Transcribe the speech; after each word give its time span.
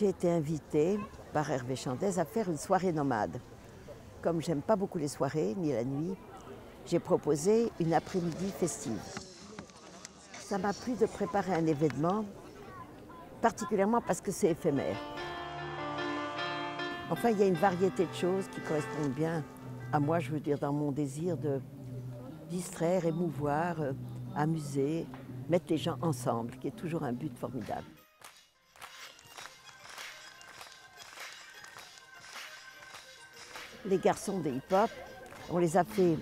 J'ai 0.00 0.08
été 0.08 0.30
invitée 0.30 0.98
par 1.34 1.50
Hervé 1.50 1.76
Chandès 1.76 2.18
à 2.18 2.24
faire 2.24 2.48
une 2.48 2.56
soirée 2.56 2.90
nomade. 2.90 3.38
Comme 4.22 4.40
j'aime 4.40 4.62
pas 4.62 4.74
beaucoup 4.74 4.96
les 4.96 5.08
soirées 5.08 5.54
ni 5.58 5.74
la 5.74 5.84
nuit, 5.84 6.14
j'ai 6.86 6.98
proposé 6.98 7.70
une 7.78 7.92
après-midi 7.92 8.50
festive. 8.58 8.98
Ça 10.40 10.56
m'a 10.56 10.72
plu 10.72 10.94
de 10.94 11.04
préparer 11.04 11.52
un 11.52 11.66
événement, 11.66 12.24
particulièrement 13.42 14.00
parce 14.00 14.22
que 14.22 14.32
c'est 14.32 14.52
éphémère. 14.52 14.96
Enfin, 17.10 17.28
il 17.28 17.38
y 17.38 17.42
a 17.42 17.46
une 17.46 17.52
variété 17.52 18.06
de 18.06 18.14
choses 18.14 18.48
qui 18.48 18.62
correspondent 18.62 19.12
bien 19.12 19.44
à 19.92 20.00
moi, 20.00 20.18
je 20.18 20.30
veux 20.30 20.40
dire, 20.40 20.58
dans 20.58 20.72
mon 20.72 20.92
désir 20.92 21.36
de 21.36 21.60
distraire, 22.48 23.04
émouvoir, 23.04 23.78
euh, 23.82 23.92
amuser, 24.34 25.06
mettre 25.50 25.66
les 25.68 25.76
gens 25.76 25.98
ensemble, 26.00 26.56
qui 26.56 26.68
est 26.68 26.76
toujours 26.76 27.02
un 27.02 27.12
but 27.12 27.36
formidable. 27.36 27.84
Les 33.86 33.98
garçons 33.98 34.38
des 34.38 34.50
hip-hop, 34.50 34.90
on 35.50 35.58
les 35.58 35.76
a 35.76 35.84
fait 35.84 36.16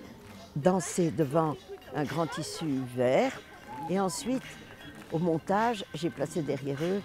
danser 0.54 1.10
devant 1.10 1.56
un 1.94 2.04
grand 2.04 2.26
tissu 2.26 2.82
vert. 2.94 3.32
Et 3.90 3.98
ensuite, 3.98 4.42
au 5.12 5.18
montage, 5.18 5.84
j'ai 5.94 6.10
placé 6.10 6.42
derrière 6.42 6.78
eux 6.82 7.00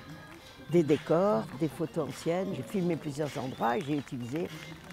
des 0.69 0.83
décors, 0.83 1.43
des 1.59 1.67
photos 1.67 2.09
anciennes. 2.09 2.53
J'ai 2.55 2.63
filmé 2.63 2.95
plusieurs 2.95 3.35
endroits 3.37 3.77
et 3.77 3.81
j'ai 3.81 3.97
utilisé 3.97 4.47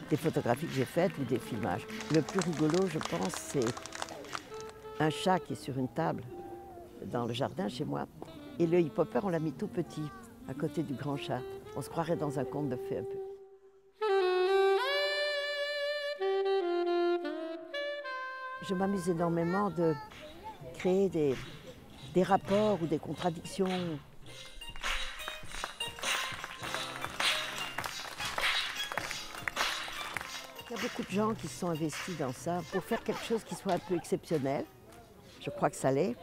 des 0.09 0.16
photographies 0.16 0.66
que 0.66 0.73
j'ai 0.73 0.84
faites 0.84 1.12
ou 1.19 1.24
des 1.24 1.38
filmages. 1.38 1.86
Le 2.14 2.22
plus 2.22 2.41
rigolo, 2.41 2.86
je 2.88 2.98
pense, 2.98 3.34
c'est 3.34 3.64
un 4.98 5.11
chat 5.11 5.38
qui 5.41 5.52
est 5.52 5.62
sur 5.62 5.78
une 5.78 5.88
table 5.88 6.22
dans 7.06 7.27
le 7.27 7.33
jardin 7.33 7.69
chez 7.69 7.84
moi. 7.84 8.06
Et 8.58 8.66
le 8.66 8.80
hip-hopper, 8.80 9.20
on 9.22 9.28
l'a 9.28 9.38
mis 9.38 9.52
tout 9.52 9.69
petit, 9.69 10.05
à 10.48 10.55
côté 10.55 10.83
du 10.83 10.95
grand 10.95 11.17
chat. 11.17 11.41
On 11.77 11.83
se 11.83 11.89
croirait 11.89 12.17
dans 12.17 12.39
un 12.39 12.45
conte 12.45 12.69
de 12.69 12.77
fées 12.77 12.98
Je 18.62 18.75
m'amuse 18.75 19.08
énormément 19.08 19.70
de 19.70 19.94
créer 20.75 21.08
des, 21.08 22.22
rapports 22.22 22.78
ou 22.83 22.86
des 22.86 22.98
contradictions. 22.98 23.67
Il 30.69 30.77
y 30.77 30.78
a 30.78 30.83
beaucoup 30.83 31.02
de 31.02 31.11
gens 31.11 31.34
qui 31.34 31.48
se 31.48 31.58
sont 31.61 31.70
investis 31.70 32.19
dans 32.19 32.33
ça 32.33 32.61
pour 32.70 32.84
faire 32.84 33.02
quelque 33.02 33.25
chose 33.25 33.42
qui 33.44 33.55
soit 33.55 33.72
un 33.72 33.78
peu 33.78 33.97
exceptionnel. 33.97 34.64
Je 35.41 35.48
crois 35.50 35.70
que 35.70 35.77
ça 35.77 35.91
l'est, 35.91 36.14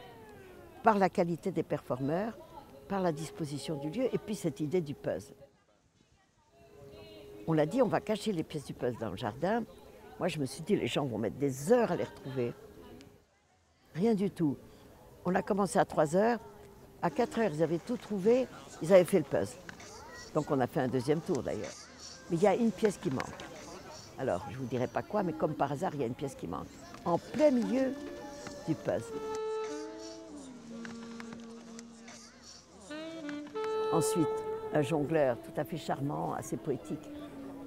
par 0.84 0.96
la 0.96 1.08
qualité 1.08 1.50
des 1.50 1.64
performeurs, 1.64 2.38
par 2.88 3.00
la 3.00 3.10
disposition 3.10 3.76
du 3.76 3.90
lieu 3.90 4.14
et 4.14 4.18
puis 4.18 4.36
cette 4.36 4.60
idée 4.60 4.80
du 4.80 4.94
puzzle. 4.94 5.34
On 7.48 7.52
l'a 7.52 7.66
dit, 7.66 7.82
on 7.82 7.88
va 7.88 8.00
cacher 8.00 8.32
les 8.32 8.44
pièces 8.44 8.64
du 8.64 8.74
puzzle 8.74 8.98
dans 8.98 9.10
le 9.10 9.16
jardin. 9.16 9.64
Moi, 10.18 10.28
je 10.28 10.38
me 10.38 10.46
suis 10.46 10.62
dit, 10.62 10.74
les 10.74 10.88
gens 10.88 11.04
vont 11.04 11.18
mettre 11.18 11.36
des 11.36 11.72
heures 11.72 11.92
à 11.92 11.96
les 11.96 12.04
retrouver. 12.04 12.52
Rien 13.94 14.14
du 14.14 14.30
tout. 14.30 14.56
On 15.24 15.34
a 15.34 15.42
commencé 15.42 15.78
à 15.78 15.84
3 15.84 16.16
heures. 16.16 16.40
À 17.02 17.10
4 17.10 17.38
heures, 17.38 17.50
ils 17.54 17.62
avaient 17.62 17.78
tout 17.78 17.96
trouvé. 17.96 18.48
Ils 18.82 18.92
avaient 18.92 19.04
fait 19.04 19.18
le 19.18 19.24
puzzle. 19.24 19.58
Donc 20.34 20.50
on 20.50 20.60
a 20.60 20.66
fait 20.66 20.80
un 20.80 20.88
deuxième 20.88 21.20
tour 21.20 21.42
d'ailleurs. 21.42 21.72
Mais 22.30 22.36
il 22.36 22.42
y 22.42 22.46
a 22.46 22.54
une 22.54 22.72
pièce 22.72 22.98
qui 22.98 23.10
manque. 23.10 23.24
Alors, 24.18 24.44
je 24.50 24.54
ne 24.54 24.60
vous 24.60 24.66
dirai 24.66 24.88
pas 24.88 25.02
quoi, 25.02 25.22
mais 25.22 25.32
comme 25.32 25.54
par 25.54 25.70
hasard, 25.70 25.92
il 25.94 26.00
y 26.00 26.02
a 26.02 26.06
une 26.06 26.14
pièce 26.14 26.34
qui 26.34 26.48
manque. 26.48 26.66
En 27.04 27.18
plein 27.18 27.52
milieu 27.52 27.94
du 28.66 28.74
puzzle. 28.74 29.14
Ensuite, 33.92 34.26
un 34.74 34.82
jongleur 34.82 35.38
tout 35.40 35.58
à 35.58 35.64
fait 35.64 35.78
charmant, 35.78 36.34
assez 36.34 36.56
poétique, 36.56 37.08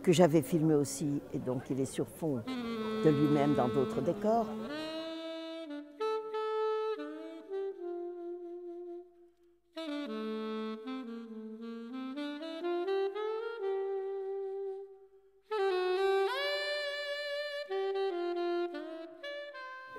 que 0.01 0.11
j'avais 0.11 0.41
filmé 0.41 0.73
aussi, 0.73 1.21
et 1.33 1.39
donc 1.39 1.63
il 1.69 1.79
est 1.79 1.85
sur 1.85 2.07
fond 2.07 2.43
de 2.47 3.09
lui-même 3.09 3.53
dans 3.53 3.67
d'autres 3.67 4.01
décors. 4.01 4.47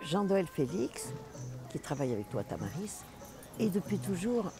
Jean-Noël 0.02 0.46
Félix, 0.46 1.12
qui 1.70 1.78
travaille 1.78 2.12
avec 2.12 2.28
toi, 2.28 2.44
Tamaris, 2.44 3.02
est 3.58 3.70
depuis 3.70 3.98
toujours 3.98 4.52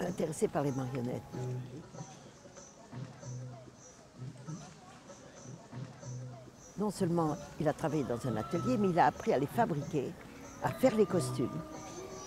intéressé 0.00 0.48
par 0.48 0.62
les 0.62 0.72
marionnettes. 0.72 1.22
Non 6.78 6.90
seulement 6.90 7.36
il 7.60 7.68
a 7.68 7.72
travaillé 7.72 8.04
dans 8.04 8.26
un 8.26 8.36
atelier, 8.36 8.76
mais 8.76 8.90
il 8.90 8.98
a 8.98 9.06
appris 9.06 9.32
à 9.32 9.38
les 9.38 9.46
fabriquer, 9.46 10.12
à 10.62 10.70
faire 10.70 10.96
les 10.96 11.06
costumes 11.06 11.48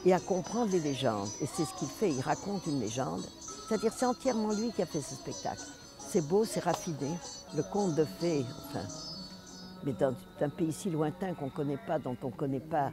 et 0.05 0.13
à 0.13 0.19
comprendre 0.19 0.71
les 0.71 0.79
légendes. 0.79 1.29
Et 1.41 1.45
c'est 1.45 1.65
ce 1.65 1.73
qu'il 1.75 1.89
fait, 1.89 2.11
il 2.11 2.21
raconte 2.21 2.65
une 2.65 2.79
légende. 2.79 3.23
C'est-à-dire 3.67 3.91
c'est 3.93 4.05
entièrement 4.05 4.53
lui 4.53 4.71
qui 4.71 4.81
a 4.81 4.85
fait 4.85 5.01
ce 5.01 5.15
spectacle. 5.15 5.63
C'est 5.99 6.25
beau, 6.25 6.45
c'est 6.45 6.61
raffiné, 6.61 7.09
le 7.55 7.63
conte 7.63 7.95
de 7.95 8.05
fées, 8.05 8.45
enfin, 8.69 8.85
mais 9.83 9.91
dans 9.91 10.13
un 10.39 10.49
pays 10.49 10.71
si 10.71 10.89
lointain 10.89 11.33
qu'on 11.33 11.45
ne 11.45 11.51
connaît 11.51 11.79
pas, 11.85 11.99
dont 11.99 12.15
on 12.23 12.27
ne 12.27 12.31
connaît 12.31 12.61
pas 12.61 12.91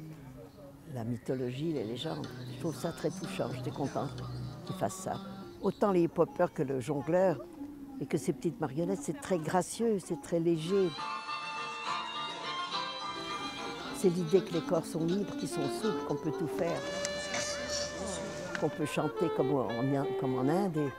la 0.92 1.04
mythologie, 1.04 1.72
les 1.72 1.84
légendes. 1.84 2.26
Je 2.54 2.60
trouve 2.60 2.74
ça 2.74 2.90
très 2.90 3.10
touchant, 3.10 3.48
j'étais 3.54 3.70
contente 3.70 4.22
qu'il 4.66 4.74
fasse 4.76 4.94
ça. 4.94 5.14
Autant 5.62 5.92
les 5.92 6.02
hip-hoppers 6.02 6.52
que 6.52 6.62
le 6.62 6.80
jongleur 6.80 7.38
et 8.00 8.06
que 8.06 8.18
ces 8.18 8.32
petites 8.32 8.60
marionnettes, 8.60 9.02
c'est 9.02 9.20
très 9.20 9.38
gracieux, 9.38 9.98
c'est 10.04 10.20
très 10.20 10.40
léger. 10.40 10.88
C'est 14.04 14.10
l'idée 14.10 14.42
que 14.42 14.52
les 14.52 14.60
corps 14.60 14.84
sont 14.84 15.02
libres, 15.02 15.34
qu'ils 15.38 15.48
sont 15.48 15.66
souples, 15.80 16.04
qu'on 16.06 16.16
peut 16.16 16.32
tout 16.38 16.46
faire, 16.46 16.78
qu'on 18.60 18.68
peut 18.68 18.84
chanter 18.84 19.30
comme 19.34 19.54
en, 19.54 20.46
Inde 20.46 20.90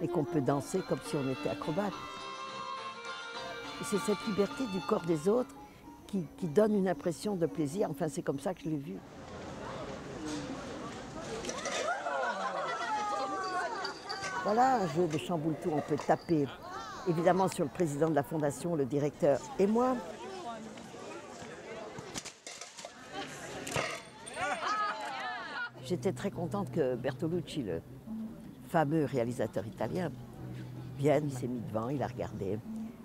et, 0.00 0.08
qu'on 0.08 0.24
peut 0.24 0.40
danser 0.40 0.80
comme 0.88 1.00
si 1.04 1.16
on 1.16 1.30
était 1.30 1.50
acrobate. 1.50 1.92
C'est 3.84 3.98
cette 3.98 4.26
liberté 4.26 4.64
du 4.72 4.80
corps 4.88 5.04
des 5.04 5.28
autres 5.28 5.54
qui, 6.06 6.26
donne 6.44 6.74
une 6.74 6.88
impression 6.88 7.36
de 7.36 7.44
plaisir. 7.44 7.90
Enfin, 7.90 8.08
c'est 8.08 8.22
comme 8.22 8.40
ça 8.40 8.54
que 8.54 8.62
je 8.64 8.70
l'ai 8.70 8.78
vu. 8.78 8.96
Voilà 14.44 14.76
un 14.76 14.86
jeu 14.86 15.06
de 15.06 15.18
chamboule-tout. 15.18 15.72
On 15.74 15.82
peut 15.82 15.96
taper 16.06 16.46
évidemment 17.06 17.48
sur 17.48 17.64
le 17.64 17.70
président 17.70 18.08
de 18.08 18.14
la 18.14 18.22
fondation, 18.22 18.74
le 18.76 18.86
directeur 18.86 19.40
et 19.58 19.66
moi. 19.66 19.94
J'étais 25.86 26.10
très 26.10 26.32
contente 26.32 26.72
que 26.72 26.96
Bertolucci, 26.96 27.62
le 27.62 27.80
fameux 28.66 29.04
réalisateur 29.04 29.64
italien, 29.64 30.10
vienne. 30.98 31.26
Il 31.28 31.32
s'est 31.32 31.46
mis 31.46 31.60
devant, 31.60 31.90
il 31.90 32.02
a 32.02 32.08
regardé. 32.08 32.58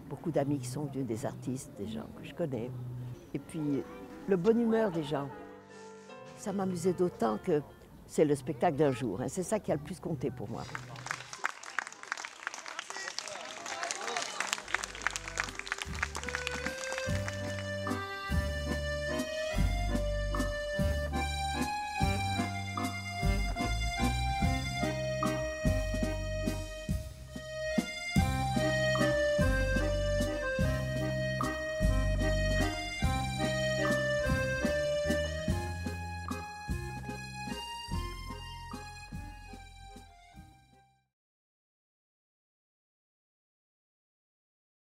Beaucoup 0.09 0.31
d'amis 0.31 0.57
qui 0.57 0.65
sont 0.67 0.85
venus, 0.85 1.05
des 1.05 1.27
artistes, 1.27 1.71
des 1.77 1.87
gens 1.87 2.07
que 2.17 2.23
je 2.23 2.33
connais. 2.33 2.71
Et 3.35 3.39
puis 3.39 3.83
le 4.27 4.35
bonne 4.35 4.59
humeur 4.59 4.89
des 4.89 5.03
gens. 5.03 5.29
Ça 6.37 6.51
m'amusait 6.53 6.93
d'autant 6.93 7.37
que 7.37 7.61
c'est 8.07 8.25
le 8.25 8.33
spectacle 8.33 8.77
d'un 8.77 8.91
jour. 8.91 9.21
hein. 9.21 9.27
C'est 9.27 9.43
ça 9.43 9.59
qui 9.59 9.71
a 9.71 9.75
le 9.75 9.81
plus 9.81 9.99
compté 9.99 10.31
pour 10.31 10.49
moi. 10.49 10.63